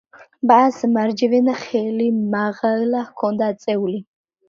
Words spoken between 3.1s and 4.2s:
ჰქონდა აწეული.